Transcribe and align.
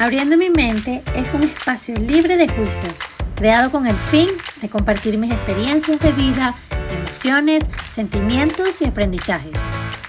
Abriendo 0.00 0.38
mi 0.38 0.48
mente 0.48 1.02
es 1.14 1.26
un 1.34 1.42
espacio 1.42 1.94
libre 1.94 2.38
de 2.38 2.48
juicio, 2.48 2.88
creado 3.36 3.70
con 3.70 3.86
el 3.86 3.96
fin 3.96 4.28
de 4.62 4.70
compartir 4.70 5.18
mis 5.18 5.30
experiencias 5.30 6.00
de 6.00 6.12
vida, 6.12 6.54
emociones, 6.90 7.68
sentimientos 7.90 8.80
y 8.80 8.86
aprendizajes. 8.86 9.52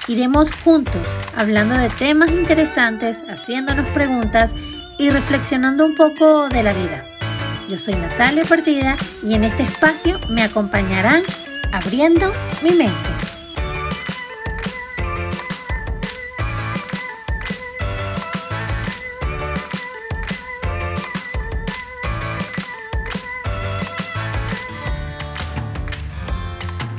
Iremos 0.07 0.49
juntos 0.63 1.05
hablando 1.35 1.77
de 1.77 1.89
temas 1.89 2.31
interesantes, 2.31 3.25
haciéndonos 3.27 3.85
preguntas 3.89 4.55
y 4.97 5.09
reflexionando 5.09 5.85
un 5.85 5.95
poco 5.95 6.47
de 6.47 6.63
la 6.63 6.71
vida. 6.71 7.05
Yo 7.67 7.77
soy 7.77 7.95
Natalia 7.95 8.45
Partida 8.45 8.95
y 9.21 9.33
en 9.33 9.43
este 9.43 9.63
espacio 9.63 10.21
me 10.29 10.43
acompañarán 10.43 11.23
abriendo 11.73 12.31
mi 12.63 12.71
mente. 12.71 13.20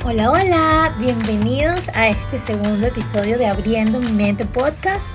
Hola, 0.05 0.31
hola, 0.31 0.95
bienvenidos 0.99 1.87
a 1.93 2.09
este 2.09 2.37
segundo 2.37 2.87
episodio 2.87 3.37
de 3.37 3.45
Abriendo 3.45 4.01
mi 4.01 4.11
mente 4.11 4.45
podcast. 4.45 5.13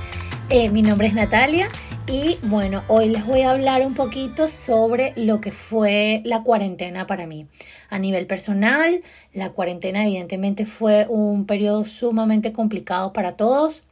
Eh, 0.48 0.70
mi 0.70 0.80
nombre 0.80 1.08
es 1.08 1.12
Natalia 1.12 1.68
y 2.10 2.38
bueno, 2.44 2.82
hoy 2.88 3.10
les 3.10 3.26
voy 3.26 3.42
a 3.42 3.50
hablar 3.50 3.82
un 3.84 3.92
poquito 3.92 4.48
sobre 4.48 5.12
lo 5.14 5.42
que 5.42 5.52
fue 5.52 6.22
la 6.24 6.42
cuarentena 6.42 7.06
para 7.06 7.26
mí. 7.26 7.46
A 7.90 7.98
nivel 7.98 8.26
personal, 8.26 9.02
la 9.34 9.50
cuarentena 9.50 10.04
evidentemente 10.04 10.64
fue 10.64 11.06
un 11.06 11.44
periodo 11.44 11.84
sumamente 11.84 12.54
complicado 12.54 13.12
para 13.12 13.36
todos. 13.36 13.84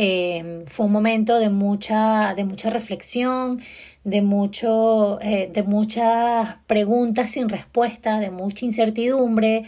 Eh, 0.00 0.62
fue 0.68 0.86
un 0.86 0.92
momento 0.92 1.40
de 1.40 1.50
mucha, 1.50 2.32
de 2.36 2.44
mucha 2.44 2.70
reflexión, 2.70 3.60
de, 4.04 4.22
mucho, 4.22 5.20
eh, 5.20 5.50
de 5.52 5.64
muchas 5.64 6.54
preguntas 6.68 7.30
sin 7.30 7.48
respuesta, 7.48 8.20
de 8.20 8.30
mucha 8.30 8.64
incertidumbre, 8.64 9.64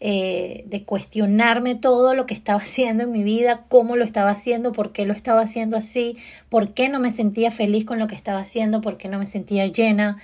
eh, 0.00 0.64
de 0.68 0.84
cuestionarme 0.84 1.74
todo 1.74 2.14
lo 2.14 2.24
que 2.24 2.32
estaba 2.32 2.60
haciendo 2.62 3.04
en 3.04 3.12
mi 3.12 3.24
vida, 3.24 3.66
cómo 3.68 3.96
lo 3.96 4.06
estaba 4.06 4.30
haciendo, 4.30 4.72
por 4.72 4.92
qué 4.92 5.04
lo 5.04 5.12
estaba 5.12 5.42
haciendo 5.42 5.76
así, 5.76 6.16
por 6.48 6.72
qué 6.72 6.88
no 6.88 6.98
me 6.98 7.10
sentía 7.10 7.50
feliz 7.50 7.84
con 7.84 7.98
lo 7.98 8.06
que 8.06 8.14
estaba 8.14 8.40
haciendo, 8.40 8.80
por 8.80 8.96
qué 8.96 9.08
no 9.08 9.18
me 9.18 9.26
sentía 9.26 9.66
llena, 9.66 10.16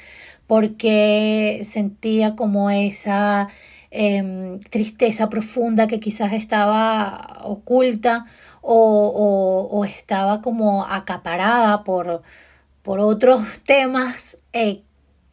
por 0.47 0.79
qué 0.79 1.61
sentía 1.65 2.35
como 2.35 2.71
esa 2.71 3.49
em, 3.91 4.61
tristeza 4.61 5.29
profunda 5.29 5.87
que 5.87 6.01
quizás 6.01 6.33
estaba 6.33 7.41
oculta 7.45 8.27
o, 8.63 9.85
estaba 9.89 10.43
como 10.43 10.85
acaparada 10.85 11.85
por, 11.85 12.23
por 12.83 13.01
otros 13.01 13.61
temas 13.65 14.37
eh, 14.53 14.83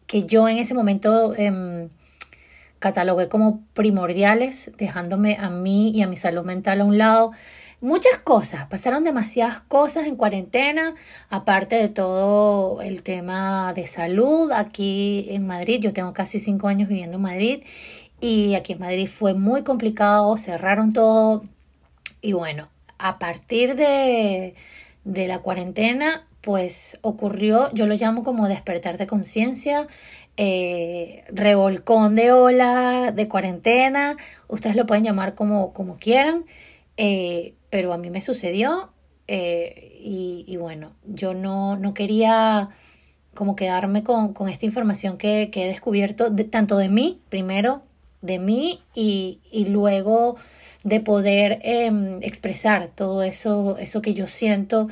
que 0.08 0.25
yo 0.25 0.47
en 0.47 0.58
ese 0.58 0.73
momento 0.73 1.35
em, 1.35 1.89
catalogué 2.80 3.28
como 3.28 3.61
primordiales, 3.73 4.72
dejándome 4.78 5.38
a 5.39 5.50
mí 5.50 5.91
y 5.91 6.02
a 6.02 6.08
mi 6.08 6.16
salud 6.17 6.45
mental 6.45 6.81
a 6.81 6.85
un 6.85 6.97
lado. 6.97 7.31
Muchas 7.80 8.17
cosas, 8.23 8.66
pasaron 8.67 9.03
demasiadas 9.03 9.61
cosas 9.61 10.08
en 10.08 10.16
cuarentena, 10.16 10.95
aparte 11.30 11.75
de 11.75 11.89
todo 11.89 12.81
el 12.81 13.03
tema 13.03 13.72
de 13.73 13.85
salud 13.85 14.52
aquí 14.52 15.28
en 15.30 15.45
Madrid. 15.45 15.80
Yo 15.81 15.94
tengo 15.94 16.11
casi 16.11 16.39
cinco 16.39 16.69
años 16.69 16.89
viviendo 16.89 17.17
en 17.17 17.22
Madrid 17.22 17.63
y 18.20 18.56
aquí 18.56 18.73
en 18.73 18.80
Madrid 18.80 19.08
fue 19.08 19.34
muy 19.34 19.64
complicado, 19.64 20.38
cerraron 20.38 20.94
todo. 20.94 21.44
Y 22.22 22.34
bueno, 22.34 22.70
a 22.98 23.20
partir 23.20 23.76
de, 23.76 24.56
de 25.04 25.28
la 25.28 25.40
cuarentena 25.40 26.28
pues 26.48 26.98
ocurrió, 27.02 27.70
yo 27.74 27.88
lo 27.88 27.96
llamo 27.96 28.24
como 28.24 28.48
despertar 28.48 28.98
de 28.98 29.06
conciencia, 29.06 29.86
eh, 30.38 31.25
revolcón 31.30 32.16
de 32.16 32.31
ola, 32.31 33.12
de 33.12 33.28
cuarentena, 33.28 34.16
ustedes 34.47 34.78
lo 34.78 34.86
pueden 34.86 35.03
llamar 35.03 35.36
como, 35.36 35.74
como 35.74 35.97
quieran, 35.97 36.46
eh, 36.96 37.56
pero 37.70 37.91
a 37.91 37.97
mí 37.97 38.09
me 38.09 38.22
sucedió 38.22 38.94
eh, 39.28 39.97
y, 40.00 40.56
bueno, 40.56 40.94
yo 41.06 41.34
no, 41.34 41.75
no 41.75 41.94
quería 41.94 42.70
como 43.34 43.58
quedarme 43.58 44.06
con, 44.06 44.34
con 44.34 44.47
esta 44.47 44.66
información 44.66 45.18
que, 45.18 45.50
que 45.52 45.66
he 45.66 45.68
descubierto 45.68 46.30
de, 46.30 46.46
tanto 46.46 46.78
de 46.78 46.88
mí, 46.88 47.20
primero 47.28 47.81
de 48.22 48.39
mí 48.39 48.81
y, 48.94 49.39
y 49.51 49.66
luego 49.66 50.38
de 50.83 51.00
poder 51.00 51.59
em, 51.63 52.19
expresar 52.22 52.91
todo 52.95 53.23
eso, 53.23 53.78
eso 53.78 54.01
que 54.01 54.13
yo 54.13 54.28
siento 54.28 54.88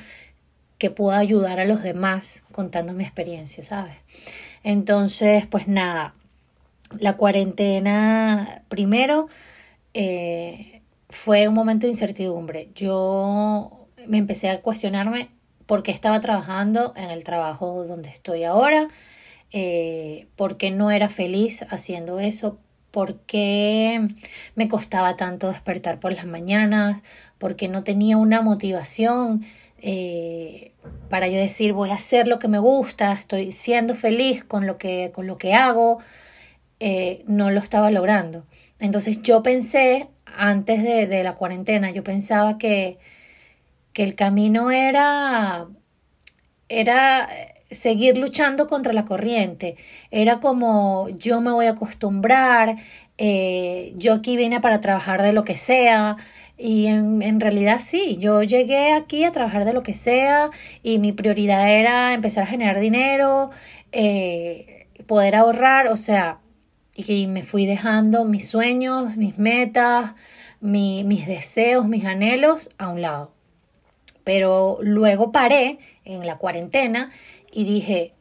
que 0.78 0.92
pueda 0.92 1.18
ayudar 1.18 1.60
a 1.60 1.66
los 1.66 1.84
demás 1.84 2.44
contando 2.52 2.94
mi 2.94 3.04
experiencia, 3.04 3.64
¿sabes? 3.64 3.96
Entonces, 4.64 5.46
pues 5.48 5.68
nada, 5.68 6.14
la 7.00 7.16
cuarentena 7.18 8.64
primero 8.68 9.28
eh, 9.94 10.82
fue 11.10 11.48
un 11.48 11.54
momento 11.54 11.86
de 11.86 11.92
incertidumbre. 11.92 12.70
Yo 12.76 13.88
me 14.06 14.18
empecé 14.18 14.50
a 14.50 14.62
cuestionarme 14.62 15.30
por 15.66 15.82
qué 15.82 15.92
estaba 15.92 16.20
trabajando 16.20 16.94
en 16.96 17.10
el 17.10 17.24
trabajo 17.24 17.86
donde 17.86 18.10
estoy 18.10 18.44
ahora, 18.44 18.90
eh, 19.52 20.28
por 20.36 20.58
qué 20.58 20.72
no 20.72 20.92
era 20.92 21.10
feliz 21.10 21.66
haciendo 21.70 22.20
eso, 22.20 22.60
por 22.96 23.20
qué 23.26 24.08
me 24.56 24.70
costaba 24.70 25.18
tanto 25.18 25.50
despertar 25.50 26.00
por 26.00 26.14
las 26.14 26.26
mañanas, 26.26 27.02
por 27.38 27.58
qué 27.58 27.68
no 27.68 27.84
tenía 27.84 28.16
una 28.16 28.40
motivación 28.42 29.44
eh, 29.80 30.72
para 31.10 31.28
yo 31.28 31.38
decir 31.38 31.74
voy 31.74 31.90
a 31.90 31.96
hacer 31.96 32.26
lo 32.26 32.40
que 32.40 32.48
me 32.48 32.58
gusta, 32.58 33.12
estoy 33.12 33.52
siendo 33.52 33.96
feliz 33.96 34.46
con 34.46 34.66
lo 34.66 34.78
que, 34.78 35.12
con 35.14 35.28
lo 35.28 35.36
que 35.36 35.54
hago, 35.54 36.00
eh, 36.80 37.26
no 37.28 37.52
lo 37.52 37.60
estaba 37.60 37.92
logrando. 37.92 38.46
Entonces 38.80 39.22
yo 39.22 39.44
pensé, 39.44 40.08
antes 40.26 40.82
de, 40.82 41.06
de 41.08 41.22
la 41.26 41.36
cuarentena, 41.36 41.92
yo 41.92 42.02
pensaba 42.02 42.58
que, 42.58 42.98
que 43.92 44.04
el 44.04 44.16
camino 44.16 44.72
era, 44.72 45.68
era 46.70 47.28
seguir 47.72 48.18
luchando 48.18 48.68
contra 48.68 48.94
la 48.94 49.06
corriente. 49.06 49.76
Era 50.12 50.40
como 50.40 51.10
yo 51.10 51.42
me 51.42 51.52
voy 51.52 51.66
a 51.68 51.72
acostumbrar, 51.72 52.78
eh, 53.18 53.94
yo 53.96 54.14
aquí 54.14 54.38
vine 54.38 54.62
para 54.62 54.82
trabajar 54.82 55.22
de 55.22 55.34
lo 55.34 55.44
que 55.44 55.58
sea, 55.58 56.18
y 56.58 56.86
en, 56.88 57.22
en, 57.22 57.42
realidad 57.42 57.80
sí, 57.82 58.18
yo 58.18 58.42
llegué 58.44 58.94
aquí 58.94 59.26
a 59.26 59.32
trabajar 59.34 59.66
de 59.66 59.74
lo 59.74 59.84
que 59.84 59.94
sea 59.94 60.52
y 60.84 61.00
mi 61.00 61.12
prioridad 61.12 61.70
era 61.70 62.14
empezar 62.14 62.44
a 62.44 62.48
generar 62.48 62.80
dinero, 62.80 63.52
eh, 63.92 64.88
poder 65.06 65.36
ahorrar, 65.36 65.88
o 65.90 65.98
sea, 65.98 66.40
y 66.96 67.28
me 67.28 67.44
fui 67.44 67.66
dejando 67.66 68.26
mis 68.26 68.48
sueños, 68.48 69.18
mis 69.18 69.38
metas, 69.38 70.14
mis 70.62 71.28
deseos, 71.28 71.88
mis 71.88 72.06
anhelos 72.06 72.70
a 72.78 72.88
un 72.90 73.02
lado. 73.02 73.32
Pero 74.24 74.80
luego 74.82 75.32
paré 75.32 75.78
en 76.06 76.26
la 76.26 76.38
cuarentena 76.38 77.12
y 77.56 77.64
dije, 77.64 78.14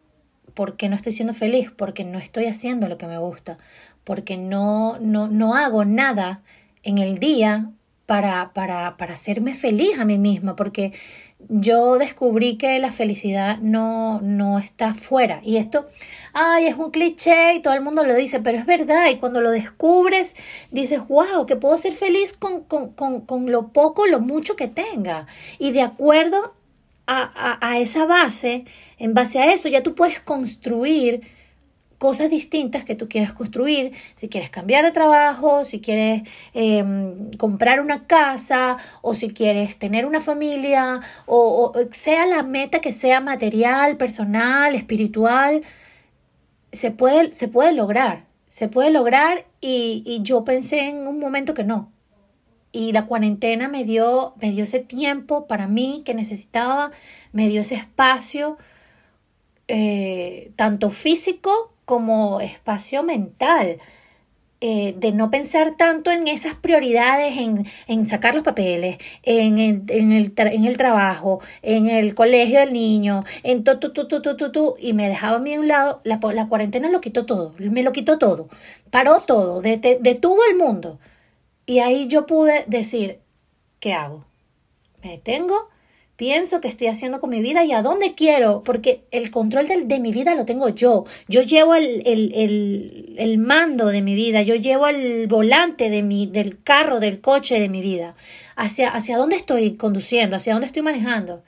¿por 0.54 0.76
qué 0.76 0.88
no 0.88 0.94
estoy 0.94 1.12
siendo 1.12 1.34
feliz? 1.34 1.70
Porque 1.76 2.04
no 2.04 2.18
estoy 2.18 2.46
haciendo 2.46 2.88
lo 2.88 2.98
que 2.98 3.08
me 3.08 3.18
gusta, 3.18 3.58
porque 4.04 4.36
no, 4.36 4.98
no, 5.00 5.26
no 5.26 5.56
hago 5.56 5.84
nada 5.84 6.42
en 6.84 6.98
el 6.98 7.18
día 7.18 7.72
para, 8.06 8.52
para, 8.54 8.96
para 8.96 9.14
hacerme 9.14 9.54
feliz 9.54 9.98
a 9.98 10.04
mí 10.04 10.18
misma, 10.18 10.54
porque 10.54 10.92
yo 11.48 11.98
descubrí 11.98 12.56
que 12.56 12.78
la 12.78 12.92
felicidad 12.92 13.58
no, 13.58 14.20
no 14.20 14.60
está 14.60 14.94
fuera. 14.94 15.40
Y 15.42 15.56
esto, 15.56 15.88
ay, 16.32 16.66
es 16.66 16.76
un 16.76 16.92
cliché 16.92 17.54
y 17.54 17.60
todo 17.62 17.74
el 17.74 17.80
mundo 17.80 18.04
lo 18.04 18.14
dice, 18.14 18.38
pero 18.38 18.56
es 18.56 18.66
verdad. 18.66 19.10
Y 19.10 19.16
cuando 19.16 19.40
lo 19.40 19.50
descubres, 19.50 20.36
dices, 20.70 21.00
wow, 21.08 21.44
que 21.46 21.56
puedo 21.56 21.76
ser 21.76 21.94
feliz 21.94 22.34
con, 22.34 22.62
con, 22.62 22.90
con, 22.90 23.22
con 23.22 23.50
lo 23.50 23.72
poco, 23.72 24.06
lo 24.06 24.20
mucho 24.20 24.54
que 24.54 24.68
tenga. 24.68 25.26
Y 25.58 25.72
de 25.72 25.82
acuerdo 25.82 26.54
a, 27.06 27.58
a, 27.60 27.70
a 27.70 27.78
esa 27.78 28.06
base, 28.06 28.64
en 28.98 29.14
base 29.14 29.38
a 29.38 29.52
eso, 29.52 29.68
ya 29.68 29.82
tú 29.82 29.94
puedes 29.94 30.20
construir 30.20 31.22
cosas 32.04 32.28
distintas 32.28 32.84
que 32.84 32.94
tú 32.94 33.08
quieras 33.08 33.32
construir, 33.32 33.92
si 34.14 34.28
quieres 34.28 34.50
cambiar 34.50 34.84
de 34.84 34.92
trabajo, 34.92 35.64
si 35.64 35.80
quieres 35.80 36.28
em, 36.52 37.30
comprar 37.38 37.80
una 37.80 38.06
casa 38.06 38.76
o 39.00 39.14
si 39.14 39.30
quieres 39.30 39.78
tener 39.78 40.04
una 40.04 40.20
familia 40.20 41.00
o, 41.24 41.72
sea 41.92 42.26
la 42.26 42.42
meta 42.42 42.80
que 42.80 42.92
sea 42.92 43.22
material, 43.22 43.96
personal, 43.96 44.74
espiritual, 44.74 45.62
se 46.72 46.90
puede, 46.90 47.32
se 47.32 47.48
puede 47.48 47.72
lograr, 47.72 48.26
se 48.48 48.68
puede 48.68 48.90
lograr 48.90 49.46
y, 49.62 50.02
y 50.04 50.22
yo 50.22 50.44
pensé 50.44 50.88
en 50.88 51.06
un 51.08 51.18
momento 51.18 51.54
que 51.54 51.64
no. 51.64 51.93
Y 52.74 52.90
la 52.92 53.06
cuarentena 53.06 53.68
me 53.68 53.84
dio, 53.84 54.34
me 54.42 54.50
dio 54.50 54.64
ese 54.64 54.80
tiempo 54.80 55.46
para 55.46 55.68
mí 55.68 56.02
que 56.04 56.12
necesitaba, 56.14 56.90
me 57.32 57.48
dio 57.48 57.60
ese 57.62 57.76
espacio, 57.76 58.58
eh, 59.68 60.52
tanto 60.56 60.90
físico 60.90 61.72
como 61.84 62.40
espacio 62.40 63.02
mental. 63.02 63.78
eh, 64.60 64.94
de 64.98 65.12
no 65.12 65.30
pensar 65.30 65.76
tanto 65.76 66.10
en 66.10 66.28
esas 66.28 66.54
prioridades, 66.54 67.34
en, 67.88 68.06
sacar 68.06 68.34
los 68.34 68.44
papeles, 68.44 68.98
en 69.22 69.58
en, 69.58 70.12
el, 70.12 70.32
en 70.36 70.64
el 70.64 70.76
trabajo, 70.78 71.40
en 71.62 71.88
el 71.88 72.14
colegio 72.14 72.60
del 72.60 72.72
niño, 72.72 73.22
en 73.42 73.64
todo, 73.64 73.78
tu, 73.78 73.92
tu, 73.92 74.22
tu, 74.22 74.52
tu, 74.52 74.74
y 74.80 74.94
me 74.94 75.08
dejaba 75.08 75.36
a 75.38 75.40
mí 75.40 75.54
a 75.54 75.60
un 75.60 75.68
lado, 75.68 76.00
la, 76.04 76.18
la 76.34 76.48
cuarentena 76.48 76.88
lo 76.90 77.00
quitó 77.02 77.26
todo, 77.26 77.54
me 77.58 77.82
lo 77.82 77.92
quitó 77.92 78.18
todo, 78.18 78.48
paró 78.90 79.20
todo, 79.20 79.60
detuvo 79.62 80.38
el 80.50 80.56
mundo. 80.56 80.98
Y 81.66 81.78
ahí 81.78 82.06
yo 82.08 82.26
pude 82.26 82.64
decir, 82.66 83.20
¿qué 83.80 83.92
hago? 83.92 84.24
Me 85.02 85.12
detengo 85.12 85.68
pienso 86.16 86.60
que 86.60 86.68
estoy 86.68 86.86
haciendo 86.86 87.20
con 87.20 87.30
mi 87.30 87.42
vida 87.42 87.64
y 87.64 87.72
a 87.72 87.82
dónde 87.82 88.14
quiero, 88.14 88.62
porque 88.64 89.04
el 89.10 89.30
control 89.30 89.66
de, 89.66 90.00
mi 90.00 90.12
vida 90.12 90.34
lo 90.34 90.44
tengo 90.44 90.68
yo. 90.68 91.04
Yo 91.28 91.42
llevo 91.42 91.74
el, 91.74 92.02
el, 92.06 93.14
el, 93.18 93.38
mando 93.38 93.86
de 93.86 94.02
mi 94.02 94.14
vida, 94.14 94.42
yo 94.42 94.54
llevo 94.54 94.86
el 94.86 95.26
volante 95.26 95.90
de 95.90 96.02
mi, 96.02 96.26
del 96.26 96.62
carro, 96.62 97.00
del 97.00 97.20
coche 97.20 97.58
de 97.58 97.68
mi 97.68 97.80
vida. 97.80 98.14
Hacia, 98.56 98.90
hacia 98.90 99.16
dónde 99.16 99.36
estoy 99.36 99.76
conduciendo, 99.76 100.36
hacia 100.36 100.52
dónde 100.52 100.66
estoy 100.66 100.82
manejando. 100.82 101.42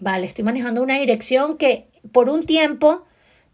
Vale, 0.00 0.26
estoy 0.26 0.44
manejando 0.44 0.82
una 0.82 0.98
dirección 0.98 1.56
que 1.56 1.86
por 2.12 2.28
un 2.28 2.46
tiempo 2.46 3.04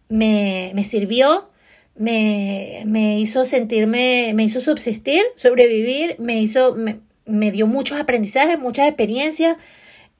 me, 0.09 0.73
me 0.75 0.85
sirvió, 0.85 1.51
me, 1.97 2.83
me, 2.87 3.21
hizo 3.21 3.45
sentirme, 3.45 4.33
me 4.35 4.45
hizo 4.45 4.61
subsistir, 4.61 5.23
sobrevivir, 5.35 6.17
me 6.19 6.41
hizo, 6.41 6.75
me, 6.75 7.01
me 7.27 7.51
dio 7.51 7.67
muchos 7.67 7.99
aprendizajes, 7.99 8.59
muchas 8.59 8.89
experiencias, 8.89 9.57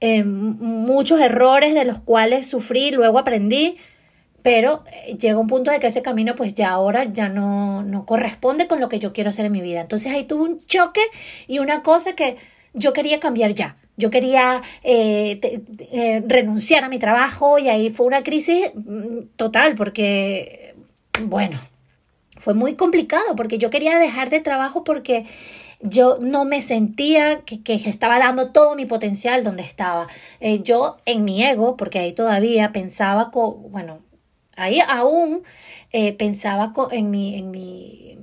eh, 0.01 0.25
muchos 0.25 1.21
errores 1.21 1.75
de 1.75 1.85
los 1.85 1.99
cuales 1.99 2.47
sufrí, 2.47 2.91
luego 2.91 3.19
aprendí, 3.19 3.77
pero 4.43 4.85
eh, 5.07 5.17
llega 5.17 5.39
un 5.39 5.47
punto 5.47 5.71
de 5.71 5.81
que 5.81 5.87
ese 5.87 6.03
camino 6.03 6.35
pues 6.35 6.55
ya 6.55 6.71
ahora 6.71 7.05
ya 7.05 7.29
no, 7.29 7.83
no 7.83 8.05
corresponde 8.05 8.67
con 8.67 8.81
lo 8.81 8.89
que 8.89 8.99
yo 8.99 9.13
quiero 9.13 9.31
hacer 9.31 9.47
en 9.47 9.53
mi 9.53 9.63
vida. 9.63 9.81
Entonces 9.81 10.13
ahí 10.13 10.25
tuve 10.25 10.43
un 10.43 10.67
choque 10.67 11.01
y 11.47 11.59
una 11.59 11.83
cosa 11.83 12.15
que 12.15 12.37
yo 12.75 12.93
quería 12.93 13.21
cambiar 13.21 13.55
ya. 13.55 13.77
Yo 13.97 14.11
quería 14.11 14.61
eh, 14.83 16.23
renunciar 16.27 16.83
a 16.85 16.89
mi 16.89 16.99
trabajo 16.99 17.59
y 17.59 17.69
ahí 17.69 17.91
fue 17.91 18.07
una 18.07 18.25
crisis 18.25 18.73
mm, 18.75 19.21
total 19.37 19.77
porque, 19.77 20.74
bueno, 21.23 21.61
fue 22.37 22.55
muy 22.55 22.75
complicado 22.75 23.37
porque 23.37 23.59
yo 23.59 23.71
quería 23.71 23.99
dejar 23.99 24.31
de 24.31 24.41
trabajo 24.41 24.85
porque 24.85 25.25
yo 25.81 26.19
no 26.21 26.45
me 26.45 26.63
sentía 26.63 27.43
que, 27.43 27.61
estaba 27.75 28.19
dando 28.19 28.51
todo 28.51 28.75
mi 28.75 28.87
potencial 28.87 29.45
donde 29.45 29.63
estaba. 29.63 30.07
Eh, 30.41 30.61
yo 30.63 30.97
en 31.05 31.25
mi 31.25 31.45
ego, 31.45 31.77
porque 31.77 31.99
ahí 31.99 32.13
todavía 32.13 32.73
pensaba, 32.73 33.31
bueno, 33.33 34.01
ahí 34.57 34.81
aún 34.87 35.43
eh, 35.93 36.13
pensaba 36.15 36.73
con, 36.73 36.93
en 36.93 37.11
mi, 37.11 37.37
en 37.37 37.51
mi, 37.51 38.19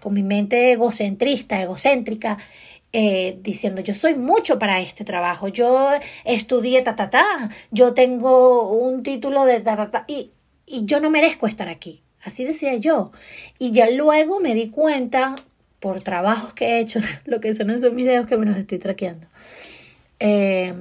con 0.00 0.14
mi 0.14 0.22
mente 0.22 0.72
egocentrista, 0.72 1.60
egocéntrica, 1.60 2.38
eh, 2.92 3.38
diciendo 3.42 3.82
yo 3.82 3.92
soy 3.92 4.14
mucho 4.14 4.58
para 4.58 4.80
este 4.80 5.04
trabajo, 5.04 5.48
yo 5.48 5.90
estudié 6.24 6.82
ta 6.82 6.94
ta 6.96 7.10
ta, 7.10 7.50
yo 7.70 7.92
tengo 7.92 8.68
un 8.70 9.02
título 9.02 9.44
de 9.46 9.60
ta 9.60 9.76
ta 9.76 9.90
ta 9.90 10.04
y, 10.06 10.30
y 10.64 10.84
yo 10.86 11.00
no 11.00 11.10
merezco 11.10 11.46
estar 11.46 11.68
aquí. 11.68 12.03
Así 12.24 12.44
decía 12.44 12.74
yo. 12.76 13.12
Y 13.58 13.72
ya 13.72 13.90
luego 13.90 14.40
me 14.40 14.54
di 14.54 14.70
cuenta 14.70 15.34
por 15.80 16.00
trabajos 16.00 16.54
que 16.54 16.66
he 16.66 16.80
hecho, 16.80 17.00
lo 17.26 17.40
que 17.40 17.54
son 17.54 17.70
esos 17.70 17.94
videos 17.94 18.26
que 18.26 18.36
me 18.36 18.46
los 18.46 18.56
estoy 18.56 18.78
traqueando. 18.78 19.26
Eh, 20.18 20.74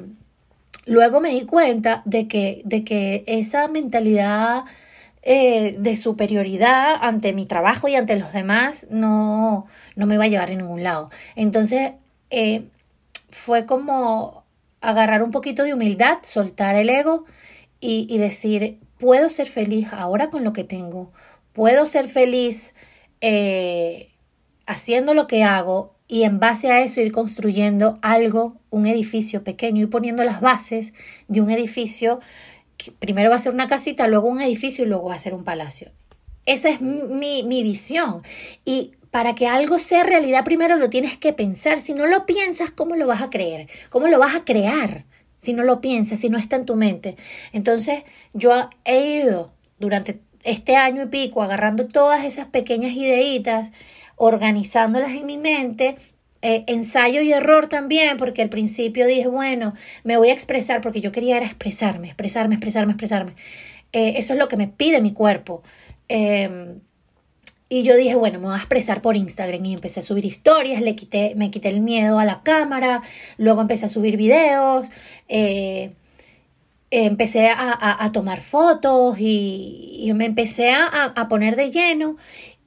luego 0.85 1.19
me 1.19 1.29
di 1.29 1.45
cuenta 1.45 2.01
de 2.05 2.27
que, 2.27 2.61
de 2.63 2.83
que 2.83 3.23
esa 3.27 3.67
mentalidad 3.67 4.63
eh, 5.25 5.75
de 5.79 5.95
superioridad 5.95 6.95
ante 7.01 7.31
mi 7.33 7.45
trabajo 7.45 7.87
y 7.87 7.95
ante 7.95 8.17
los 8.17 8.33
demás 8.33 8.87
no, 8.89 9.67
no 9.95 10.05
me 10.05 10.15
iba 10.15 10.25
a 10.25 10.27
llevar 10.27 10.51
a 10.51 10.55
ningún 10.55 10.83
lado. 10.83 11.09
Entonces 11.35 11.93
eh, 12.29 12.65
fue 13.29 13.65
como 13.65 14.43
agarrar 14.81 15.23
un 15.23 15.31
poquito 15.31 15.63
de 15.63 15.73
humildad, 15.73 16.17
soltar 16.23 16.75
el 16.75 16.89
ego 16.89 17.25
y, 17.79 18.05
y, 18.09 18.17
decir, 18.17 18.79
puedo 18.97 19.29
ser 19.29 19.47
feliz 19.47 19.93
ahora 19.93 20.29
con 20.29 20.43
lo 20.43 20.51
que 20.51 20.63
tengo, 20.63 21.11
puedo 21.53 21.85
ser 21.85 22.07
feliz 22.07 22.75
haciendo 24.65 25.13
lo 25.13 25.27
que 25.27 25.43
hago 25.43 25.93
y 26.07 26.23
en 26.23 26.39
base 26.39 26.71
a 26.71 26.81
eso 26.81 27.01
ir 27.01 27.11
construyendo 27.11 27.97
algo, 28.01 28.57
un 28.69 28.85
edificio 28.85 29.43
pequeño 29.43 29.83
y 29.83 29.87
poniendo 29.87 30.23
las 30.23 30.41
bases 30.41 30.93
de 31.27 31.41
un 31.41 31.49
edificio 31.49 32.19
que 32.77 32.91
primero 32.91 33.29
va 33.29 33.37
a 33.37 33.39
ser 33.39 33.53
una 33.53 33.67
casita, 33.67 34.07
luego 34.07 34.27
un 34.27 34.41
edificio 34.41 34.83
y 34.83 34.87
luego 34.87 35.09
va 35.09 35.15
a 35.15 35.19
ser 35.19 35.33
un 35.33 35.43
palacio. 35.43 35.91
Esa 36.45 36.69
es 36.69 36.81
mi, 36.81 37.43
mi 37.43 37.63
visión. 37.63 38.21
Y 38.65 38.91
para 39.11 39.33
que 39.35 39.47
algo 39.47 39.79
sea 39.79 40.03
realidad, 40.03 40.43
primero 40.43 40.75
lo 40.75 40.89
tienes 40.89 41.17
que 41.17 41.33
pensar. 41.33 41.81
Si 41.81 41.93
no 41.93 42.05
lo 42.05 42.25
piensas, 42.25 42.71
¿cómo 42.71 42.95
lo 42.95 43.07
vas 43.07 43.21
a 43.21 43.29
creer? 43.29 43.69
¿Cómo 43.89 44.07
lo 44.07 44.19
vas 44.19 44.35
a 44.35 44.43
crear? 44.43 45.05
Si 45.37 45.53
no 45.53 45.63
lo 45.63 45.81
piensas, 45.81 46.19
si 46.19 46.29
no 46.29 46.37
está 46.37 46.57
en 46.57 46.65
tu 46.65 46.75
mente. 46.75 47.15
Entonces, 47.53 48.03
yo 48.33 48.69
he 48.85 49.21
ido 49.21 49.53
durante 49.79 50.19
este 50.43 50.75
año 50.75 51.03
y 51.03 51.07
pico 51.07 51.41
agarrando 51.41 51.87
todas 51.87 52.23
esas 52.25 52.47
pequeñas 52.47 52.93
ideitas 52.93 53.71
organizándolas 54.15 55.11
en 55.11 55.25
mi 55.25 55.37
mente, 55.37 55.97
eh, 56.41 56.63
ensayo 56.67 57.21
y 57.21 57.31
error 57.31 57.69
también, 57.69 58.17
porque 58.17 58.41
al 58.41 58.49
principio 58.49 59.07
dije, 59.07 59.27
bueno, 59.27 59.73
me 60.03 60.17
voy 60.17 60.29
a 60.29 60.33
expresar, 60.33 60.81
porque 60.81 61.01
yo 61.01 61.11
quería 61.11 61.37
era 61.37 61.45
expresarme, 61.45 62.07
expresarme, 62.07 62.55
expresarme, 62.55 62.91
expresarme. 62.91 63.33
Eh, 63.93 64.15
eso 64.17 64.33
es 64.33 64.39
lo 64.39 64.47
que 64.47 64.57
me 64.57 64.67
pide 64.67 65.01
mi 65.01 65.13
cuerpo. 65.13 65.63
Em, 66.09 66.79
y 67.69 67.83
yo 67.83 67.95
dije, 67.95 68.15
bueno, 68.15 68.39
me 68.39 68.45
voy 68.47 68.55
a 68.55 68.57
expresar 68.57 69.01
por 69.01 69.15
Instagram 69.15 69.65
y 69.65 69.73
empecé 69.73 70.01
a 70.01 70.03
subir 70.03 70.25
historias, 70.25 70.81
le 70.81 70.95
quité, 70.95 71.33
me 71.35 71.49
quité 71.49 71.69
el 71.69 71.81
miedo 71.81 72.19
a 72.19 72.25
la 72.25 72.43
cámara, 72.43 73.01
luego 73.37 73.61
empecé 73.61 73.85
a 73.85 73.89
subir 73.89 74.17
videos, 74.17 74.89
eh, 75.27 75.91
empecé 76.93 77.49
a, 77.49 78.09
tomar 78.13 78.41
fotos 78.41 79.17
y, 79.19 80.11
me 80.15 80.25
empecé 80.25 80.71
a, 80.71 80.85
a, 81.15 81.27
poner 81.27 81.55
de 81.55 81.71
lleno 81.71 82.17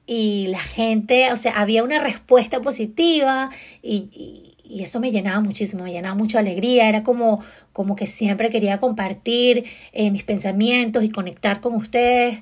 y 0.05 0.47
la 0.47 0.59
gente, 0.59 1.31
o 1.33 1.37
sea, 1.37 1.59
había 1.59 1.83
una 1.83 1.99
respuesta 1.99 2.61
positiva 2.61 3.49
y, 3.83 4.43
eso 4.69 4.99
me 4.99 5.11
llenaba 5.11 5.39
muchísimo, 5.39 5.85
me 5.85 5.93
llenaba 5.93 6.13
mucha 6.15 6.39
alegría, 6.39 6.89
era 6.89 7.01
como, 7.03 7.41
como 7.71 7.95
que 7.95 8.05
siempre 8.05 8.49
quería 8.49 8.79
compartir 8.81 9.63
eh, 9.93 10.11
mis 10.11 10.25
pensamientos 10.25 11.05
y 11.05 11.09
conectar 11.09 11.61
con 11.61 11.73
ustedes. 11.75 12.39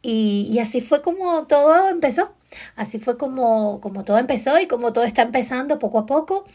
Y, 0.00 0.58
así 0.58 0.80
fue 0.80 1.02
como 1.02 1.46
todo 1.46 1.90
empezó, 1.90 2.32
así 2.76 2.98
fue 2.98 3.18
como, 3.18 3.80
como 3.82 4.04
todo 4.04 4.18
empezó 4.18 4.58
y 4.58 4.66
como 4.66 4.94
todo 4.94 5.04
está 5.04 5.22
empezando 5.22 5.78
poco 5.78 5.98
a 5.98 6.06
poco. 6.06 6.46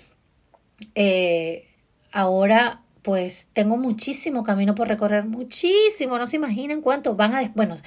Eh, 0.96 1.68
ahora 2.12 2.82
pues 3.02 3.50
tengo 3.54 3.78
muchísimo 3.78 4.44
camino 4.44 4.76
por 4.76 4.88
recorrer, 4.88 5.26
muchísimo, 5.26 6.18
no 6.18 6.28
se 6.28 6.36
imaginan 6.36 6.82
cuántos 6.82 7.18
van 7.18 7.34
a... 7.34 7.52
Bueno, 7.56 7.78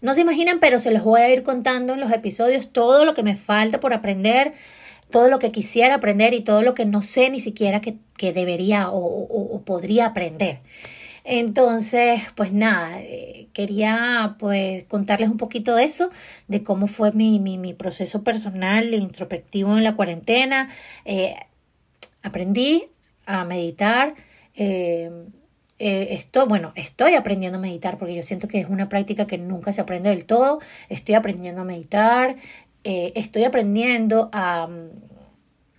no 0.00 0.14
se 0.14 0.20
imaginan, 0.20 0.60
pero 0.60 0.78
se 0.78 0.90
los 0.90 1.02
voy 1.02 1.22
a 1.22 1.30
ir 1.30 1.42
contando 1.42 1.94
en 1.94 2.00
los 2.00 2.12
episodios 2.12 2.68
todo 2.70 3.04
lo 3.04 3.14
que 3.14 3.22
me 3.22 3.36
falta 3.36 3.78
por 3.78 3.94
aprender, 3.94 4.52
todo 5.10 5.28
lo 5.28 5.38
que 5.38 5.52
quisiera 5.52 5.94
aprender 5.94 6.34
y 6.34 6.42
todo 6.42 6.62
lo 6.62 6.74
que 6.74 6.84
no 6.84 7.02
sé 7.02 7.30
ni 7.30 7.40
siquiera 7.40 7.80
que, 7.80 7.96
debería 8.32 8.88
o, 8.90 9.62
podría 9.64 10.06
aprender. 10.06 10.58
Entonces, 11.24 12.20
pues 12.34 12.52
nada, 12.52 13.00
eh, 13.00 13.48
quería 13.54 14.36
pues 14.38 14.84
contarles 14.84 15.30
un 15.30 15.38
poquito 15.38 15.74
de 15.74 15.84
eso, 15.84 16.10
de 16.48 16.62
cómo 16.62 16.86
fue 16.86 17.12
mi, 17.12 17.38
mi, 17.38 17.72
proceso 17.72 18.22
personal 18.22 18.92
e 18.92 18.98
introspectivo 18.98 19.78
en 19.78 19.84
la 19.84 19.96
cuarentena. 19.96 20.68
Eh, 21.06 21.34
aprendí 22.22 22.88
a 23.24 23.44
meditar. 23.44 24.14
Eh, 24.54 25.10
eh, 25.78 26.08
esto, 26.10 26.46
bueno, 26.46 26.72
estoy 26.76 27.14
aprendiendo 27.14 27.58
a 27.58 27.60
meditar 27.60 27.98
porque 27.98 28.14
yo 28.14 28.22
siento 28.22 28.46
que 28.48 28.60
es 28.60 28.68
una 28.68 28.88
práctica 28.88 29.26
que 29.26 29.38
nunca 29.38 29.72
se 29.72 29.80
aprende 29.80 30.10
del 30.10 30.24
todo. 30.24 30.60
Estoy 30.88 31.14
aprendiendo 31.16 31.62
a 31.62 31.64
meditar, 31.64 32.36
eh, 32.84 33.12
estoy 33.16 33.44
aprendiendo 33.44 34.30
a 34.32 34.68
mm, 34.68 34.90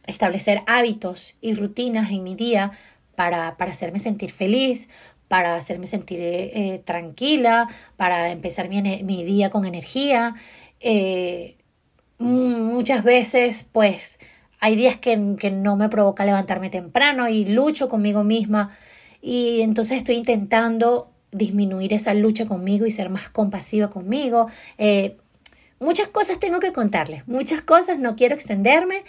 establecer 0.07 0.61
hábitos 0.67 1.35
y 1.41 1.53
rutinas 1.55 2.11
en 2.11 2.23
mi 2.23 2.35
día 2.35 2.71
para, 3.15 3.57
para 3.57 3.71
hacerme 3.71 3.99
sentir 3.99 4.31
feliz, 4.31 4.89
para 5.27 5.55
hacerme 5.55 5.87
sentir 5.87 6.83
tranquila, 6.85 7.67
para 7.97 8.29
empezar 8.31 8.69
mi, 8.69 8.81
mi 9.03 9.23
día 9.23 9.49
con 9.49 9.65
energía. 9.65 10.35
muchas 12.19 13.03
veces, 13.03 13.67
pues, 13.71 14.19
hay 14.59 14.75
días 14.75 14.97
que, 14.97 15.35
que 15.39 15.51
no 15.51 15.75
me 15.75 15.89
provoca 15.89 16.25
levantarme 16.25 16.69
temprano 16.69 17.27
y 17.29 17.45
lucho 17.45 17.87
conmigo 17.87 18.23
misma 18.23 18.71
y 19.21 19.61
entonces 19.61 19.97
estoy 19.97 20.15
intentando 20.15 21.09
disminuir 21.31 21.93
esa 21.93 22.13
lucha 22.13 22.45
conmigo 22.45 22.85
y 22.85 22.91
ser 22.91 23.09
más 23.09 23.29
compasiva 23.29 23.89
conmigo. 23.89 24.47
Eh, 24.77 25.17
muchas 25.79 26.07
cosas 26.07 26.39
tengo 26.39 26.59
que 26.59 26.71
contarles, 26.71 27.27
muchas 27.27 27.61
cosas, 27.61 27.99
no 27.99 28.15
quiero 28.15 28.35
extenderme, 28.35 29.03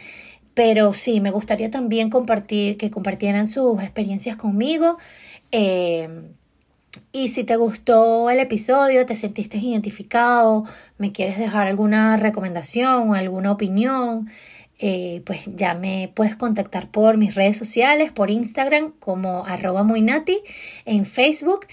pero 0.54 0.94
sí, 0.94 1.20
me 1.20 1.30
gustaría 1.30 1.70
también 1.70 2.10
compartir, 2.10 2.76
que 2.78 2.90
compartieran 2.90 3.46
sus 3.46 3.82
experiencias 3.82 4.36
conmigo. 4.36 4.98
Eh, 5.52 6.08
Y 7.12 7.28
si 7.28 7.44
te 7.44 7.56
gustó 7.56 8.30
el 8.30 8.38
episodio, 8.40 9.04
te 9.06 9.14
sentiste 9.14 9.58
identificado, 9.58 10.64
me 10.98 11.12
quieres 11.12 11.38
dejar 11.38 11.66
alguna 11.66 12.16
recomendación 12.16 13.14
alguna 13.14 13.52
opinión, 13.52 14.28
eh, 14.78 15.22
pues 15.24 15.44
ya 15.46 15.74
me 15.74 16.10
puedes 16.14 16.36
contactar 16.36 16.90
por 16.90 17.16
mis 17.16 17.34
redes 17.34 17.56
sociales, 17.56 18.12
por 18.12 18.30
Instagram 18.30 18.92
como 18.98 19.46
arroba 19.46 19.82
muynati, 19.82 20.40
en 20.84 21.06
Facebook. 21.06 21.66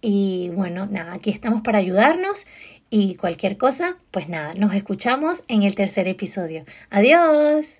Y 0.00 0.50
bueno, 0.54 0.86
nada, 0.86 1.12
aquí 1.14 1.30
estamos 1.30 1.62
para 1.62 1.78
ayudarnos 1.78 2.46
y 2.90 3.14
cualquier 3.14 3.56
cosa, 3.56 3.96
pues 4.10 4.28
nada, 4.28 4.54
nos 4.54 4.74
escuchamos 4.74 5.44
en 5.48 5.62
el 5.62 5.74
tercer 5.74 6.08
episodio. 6.08 6.64
Adiós. 6.90 7.79